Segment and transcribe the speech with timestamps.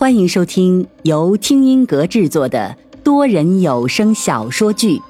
[0.00, 4.96] 欢迎收听由听音阁制作的多人有声小说剧《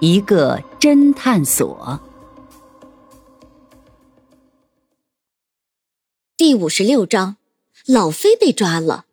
[0.00, 2.00] 一个侦探所》
[6.36, 7.36] 第五十六章：
[7.86, 9.04] 老飞被抓了。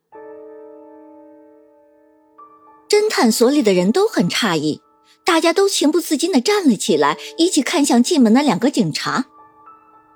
[2.90, 4.82] 侦探所里的人都很诧异，
[5.24, 9.26] 大家都情不自禁的站了起来，一起看向进门的两个警察。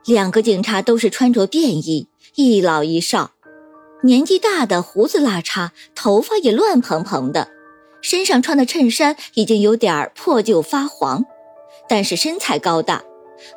[0.07, 3.33] 两个警察都是穿着便衣，一老一少。
[4.01, 7.49] 年纪大的胡子拉碴，头发也乱蓬蓬的，
[8.01, 11.25] 身上穿的衬衫已经有点破旧发黄，
[11.89, 13.03] 但是身材高大，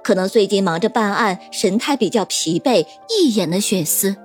[0.02, 4.16] 可能最近忙着办案，神态比较疲惫，一眼的血丝。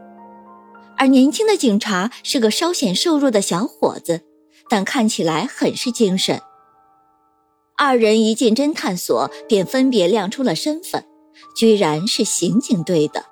[0.97, 4.21] 而年轻的警察是个稍显瘦弱的小伙子，
[4.67, 6.41] 但看起来很是精神。
[7.77, 11.05] 二人一进侦探所，便分别亮出了身份，
[11.55, 13.25] 居然是刑警队的。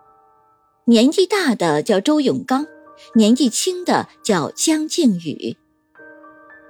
[0.85, 2.67] 年纪大的叫周永刚。
[3.13, 5.57] 年纪轻的叫江靖宇。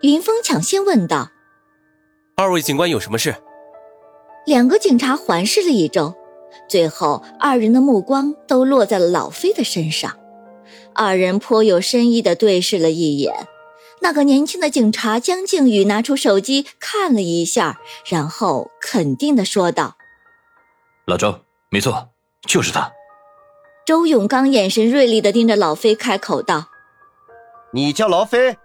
[0.01, 1.31] 云峰抢先问道
[2.35, 3.35] ：“二位警官有什么事？”
[4.45, 6.13] 两个警察环视了一周，
[6.69, 10.19] 最后二人的目光都落在了老飞的身上。
[10.93, 13.47] 二人颇有深意的对视了一眼。
[14.01, 19.97] 那个年轻的警察江靖宇拿出手机看了一下，然后肯定的说道
[21.07, 22.09] ：“老周，没错，
[22.47, 22.91] 就是他。”
[23.85, 26.69] 周永刚眼神锐利的盯着老飞，开口道
[27.71, 28.57] ：“你叫劳飞？”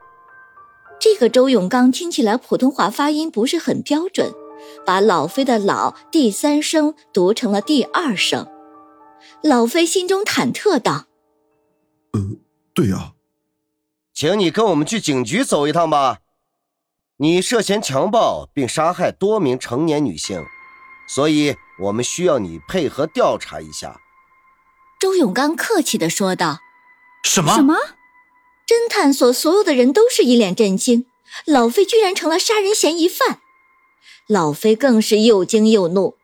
[0.98, 4.32] 这个周永刚听起来普通话发音不是很标准，
[4.86, 8.46] 把老飞的“老”第三声读成了第二声。
[9.42, 11.04] 老飞心中忐忑道
[12.12, 12.20] ：“呃，
[12.72, 13.12] 对呀，
[14.14, 16.20] 请你跟我们去警局走一趟吧。
[17.18, 20.42] 你涉嫌强暴并杀害多名成年女性，
[21.06, 24.00] 所以我们需要你配合调查一下。”
[25.00, 26.60] 周永刚客气的说道
[27.24, 27.54] ：“什么？
[27.54, 27.74] 什么？”
[28.68, 31.06] 侦探所所有的人都是一脸震惊，
[31.46, 33.40] 老飞居然成了杀人嫌疑犯。
[34.28, 36.16] 老飞更是又惊又怒：“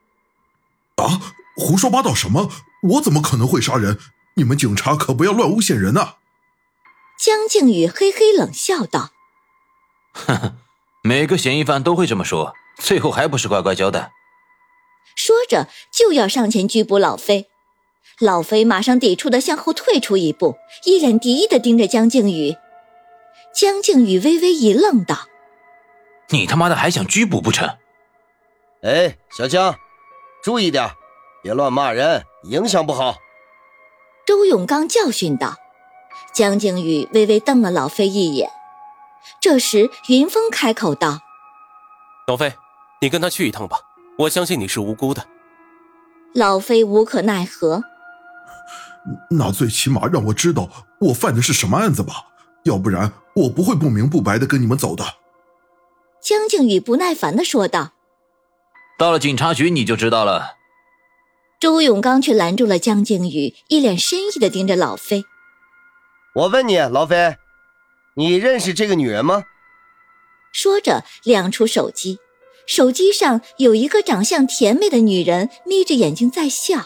[0.96, 2.50] 啊，胡说八道什么？
[2.82, 3.98] 我怎么可能会杀人？
[4.34, 6.16] 你们警察可不要乱诬陷人呐！”
[7.18, 9.10] 江靖宇嘿嘿冷笑道
[10.12, 10.54] ：“呵呵，
[11.02, 14.12] 每个嫌疑犯都会这么说，最后还不是乖乖交代？”
[15.16, 17.48] 说着就要上前拘捕老飞。
[18.20, 22.56] 老飞马上抵触的向后退出一步，一脸敌意的盯着江靖宇。
[23.54, 25.26] 江靖宇微微一愣，道
[26.30, 27.68] ：“你他妈的还想拘捕不成？”
[28.82, 29.74] 哎，小江，
[30.42, 30.90] 注意点，
[31.42, 33.16] 别乱骂人，影响不好。”
[34.26, 35.56] 周永刚教训道。
[36.32, 38.50] 江靖宇微微瞪了老飞一眼。
[39.40, 41.20] 这时，云峰开口道
[42.26, 42.54] ：“老飞，
[43.02, 43.78] 你跟他去一趟吧，
[44.18, 45.26] 我相信你是无辜的。”
[46.34, 47.82] 老飞无可奈何。
[49.30, 50.68] 那最起码让我知道
[51.00, 52.14] 我犯的是什么案子吧，
[52.64, 55.04] 要不然我不会不明不白的跟你们走的。”
[56.20, 57.92] 江靖宇不耐烦的说道。
[58.98, 60.56] “到了警察局你就知道了。”
[61.60, 65.24] 周永刚却拦住了江靖宇，一脸深意的盯着老飞。
[66.34, 67.36] “我问你，老飞，
[68.16, 69.44] 你认识这个女人吗？”
[70.52, 72.18] 说着亮出手机，
[72.66, 76.80] 手机上有一个长相甜美的女人眯着眼睛在笑。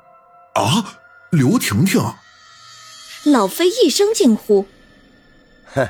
[0.54, 1.00] “啊！”
[1.36, 2.00] 刘婷婷，
[3.26, 4.64] 老飞一声惊呼
[5.74, 5.86] ：“哼，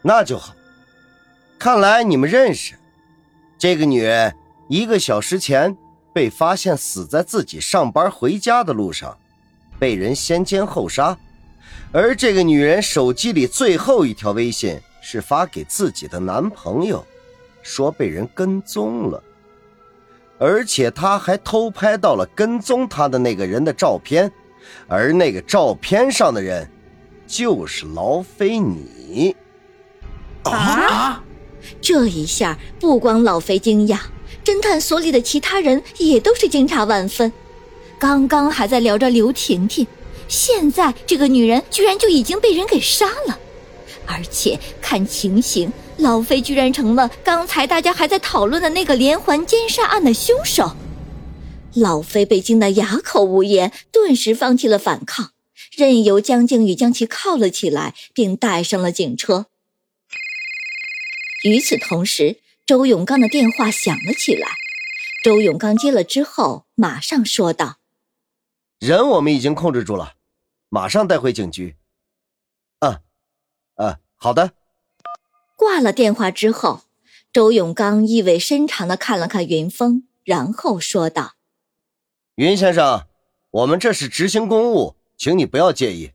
[0.00, 0.54] 那就好。
[1.58, 2.74] 看来你们认识。
[3.58, 4.34] 这个女人
[4.70, 5.76] 一个小时前
[6.14, 9.18] 被发现死在自己上班回家的路上，
[9.78, 11.14] 被人先奸后杀。
[11.92, 17.06] 而这个女人手机里最后一条微信是发给自己的男朋友，
[17.62, 19.22] 说被人跟踪了。”
[20.40, 24.32] 而且她还偷拍到了跟踪她的那个人的照片，
[24.86, 26.70] 而那个照片上的人，
[27.26, 29.34] 就是劳菲你。
[30.44, 31.22] 啊！
[31.80, 33.98] 这一下不光老飞惊讶，
[34.44, 37.32] 侦探所里的其他人也都是惊诧万分。
[37.98, 39.84] 刚刚还在聊着刘婷婷，
[40.28, 43.36] 现在这个女人居然就已经被人给杀了，
[44.06, 45.72] 而且看情形。
[45.96, 50.70] 老飞居然成了刚才大家还在讨论的那个连环奸杀案的凶手，
[51.76, 55.32] 老飞被惊得哑口无言，顿时放弃了反抗，
[55.76, 59.46] 任由江靖宇将其铐了起来，并带上了警车。
[61.44, 64.48] 与此同时，周永刚的电话响了起来，
[65.22, 67.76] 周永刚接了之后，马上说道
[68.80, 70.14] ：“人我们已经控制住了，
[70.70, 71.76] 马上带回警局。
[72.80, 73.00] ”“嗯，
[73.76, 74.52] 嗯，好的。”
[75.56, 76.84] 挂了电话之后，
[77.32, 81.34] 周永刚意味深长的看了看云峰，然后说道
[82.36, 83.00] ：“云先生，
[83.50, 86.10] 我们这是执行公务，请你不要介意。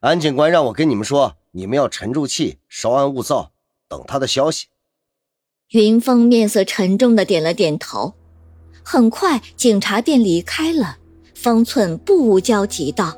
[0.00, 3.52] 安警官让我跟你们说，你们要沉住气，稍安勿躁，
[3.88, 4.66] 等他的消息。
[5.70, 8.12] 云峰面色沉重的点了点头。
[8.82, 10.98] 很快，警察便离开了。
[11.34, 13.16] 方寸不无焦急道：“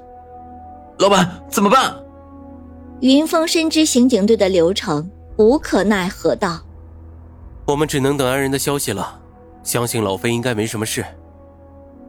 [1.00, 2.00] 老板，怎么办？”
[3.02, 6.60] 云峰深知刑警队的流程，无可奈何道
[7.66, 9.20] ：“我们只能等安人的消息了。
[9.64, 11.04] 相信老飞应该没什么事。”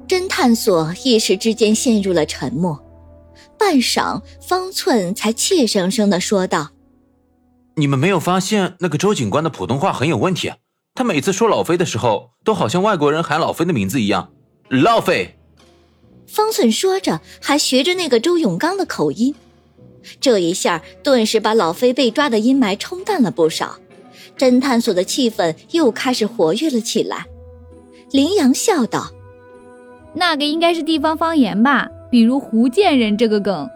[0.09, 2.83] 侦探所一时之间陷入了沉默。
[3.59, 6.71] 半晌，方寸才怯生生的说道
[7.77, 10.51] ：“你们没有发现那个周警官的普通话很有问题？
[10.95, 14.31] 他每次说老飞的时候，都好像外国人喊老飞的名字一样。”
[14.69, 15.37] 老飞。
[16.25, 19.35] 方寸说着，还学着那个周永刚的口音。
[20.19, 23.77] 这一下，顿时把老飞被抓的阴霾冲淡了不少。
[24.35, 27.27] 侦探所的气氛又开始活跃了起来。
[28.11, 29.11] 林阳笑道
[30.13, 33.69] ：“那个应该是地方方言吧。”比如“福建人”这个梗，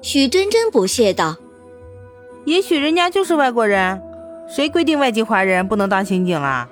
[0.00, 1.36] 许真真不屑道
[2.46, 4.00] ：“也许人家就是外国人，
[4.48, 6.68] 谁规定外籍华人不能当刑警啦？”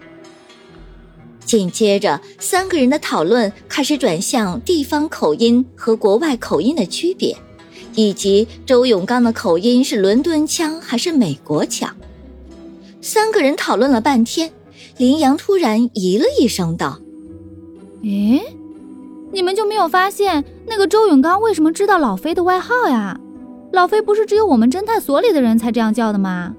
[1.45, 7.37] 紧接着，三个人的讨论开始转向地方口音和国外口音的区别，
[7.97, 11.97] 以及周永刚的口音是伦敦腔还是美国腔。
[13.01, 14.53] 三个人讨论了半天，
[14.99, 17.01] 林阳突然咦了一声道
[18.05, 18.41] ：“诶。”
[19.33, 23.19] 你们就没有发现那个周永刚为什么知道老飞的外号呀？
[23.73, 26.57] 老飞不是只有我们侦探所里的人才这样叫的吗？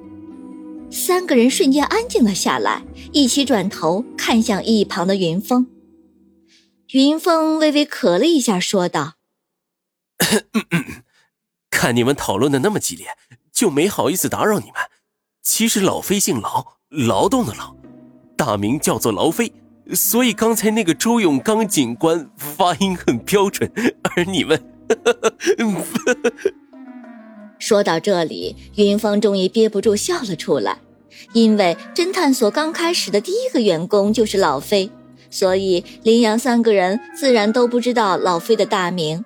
[0.90, 5.68] 三个人瞬间安静了下来，一起转头看向一旁的云峰。
[6.94, 9.14] 云峰微微咳了一下，说道
[11.72, 13.08] ：“看你们讨论的那么激烈，
[13.52, 14.76] 就没好意思打扰你们。
[15.42, 17.76] 其实老飞姓劳，劳动的劳，
[18.38, 19.54] 大名叫做劳飞。”
[19.94, 23.72] 所以刚才那个周永刚警官发音很标准，
[24.16, 24.62] 而你们，
[27.60, 30.78] 说到这里，云峰终于憋不住笑了出来。
[31.34, 34.90] 因为侦探所刚开始的第一个员工就是老飞，
[35.30, 39.24] 所以林阳三个人自然都不知道老飞的大名。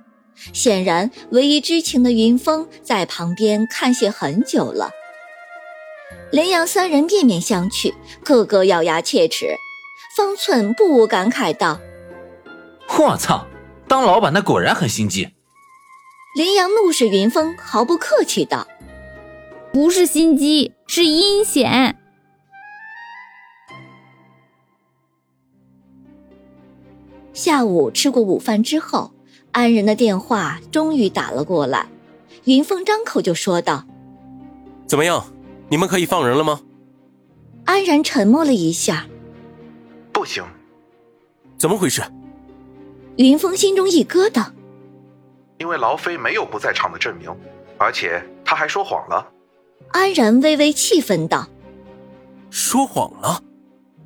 [0.51, 4.89] 显然，唯一知情的云峰在旁边看戏很久了。
[6.31, 9.55] 林阳三人面面相觑，个个咬牙切齿。
[10.15, 11.77] 方寸不无感慨道
[12.97, 13.45] ：“我操，
[13.85, 15.27] 当老板的果然很心机。”
[16.37, 18.65] 林阳怒视云峰，毫不客气道
[19.73, 21.97] ：“不是心机，是阴险。”
[27.33, 29.11] 下午吃过午饭之后，
[29.51, 31.89] 安仁的电话终于打了过来。
[32.45, 33.83] 云峰张口就说道
[34.87, 35.25] ：“怎么样，
[35.67, 36.61] 你们可以放人了吗？”
[37.65, 39.07] 安然沉默了一下。
[40.25, 40.43] 不行，
[41.55, 42.01] 怎么回事？
[43.17, 44.47] 云峰心中一疙瘩，
[45.59, 47.29] 因为劳飞没有不在场的证明，
[47.77, 49.31] 而且他还说谎了。
[49.91, 51.47] 安然微微气愤道
[52.49, 53.43] ：“说谎了？”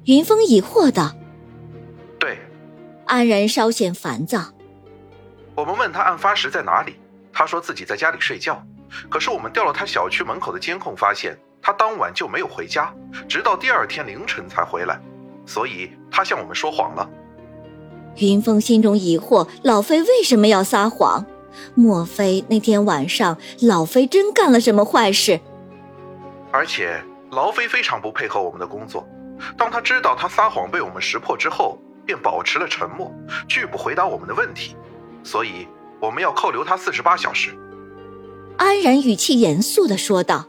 [0.07, 1.15] 云峰疑惑道
[2.19, 2.37] ：“对。”
[3.07, 4.43] 安然稍显烦躁。
[5.55, 6.97] 我们问他案发时在哪里，
[7.31, 8.61] 他说自己在家里睡觉。
[9.09, 12.93] 可是我们调了他小区门口的监控，发现他当晚就没有回家，
[13.29, 14.99] 直到第二天凌晨才回来。
[15.49, 17.09] 所以他向我们说谎了。
[18.17, 21.25] 云峰心中疑惑：老飞为什么要撒谎？
[21.73, 25.39] 莫非那天晚上老飞真干了什么坏事？
[26.51, 29.03] 而且劳飞非常不配合我们的工作。
[29.57, 33.11] 当他知道他撒谎被我们识破之后，便保持了沉默，
[33.47, 34.75] 拒不回答我们的问题。
[35.23, 35.67] 所以
[35.99, 37.57] 我们要扣留他四十八小时。
[38.57, 40.48] 安然语气严肃的说道。